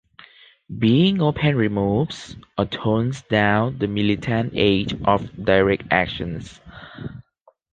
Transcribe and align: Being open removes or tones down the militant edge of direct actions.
Being 0.79 1.21
open 1.21 1.55
removes 1.55 2.35
or 2.57 2.65
tones 2.65 3.21
down 3.29 3.77
the 3.77 3.85
militant 3.85 4.53
edge 4.57 4.99
of 5.03 5.29
direct 5.45 5.83
actions. 5.91 6.59